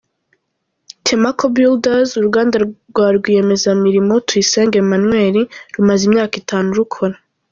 [1.05, 2.55] Temaco Builders, uruganda
[2.91, 5.35] rwa rwiyemezamirimo Tuyisenge Emmanuel,
[5.75, 7.15] rumaze imyaka itanu rukora.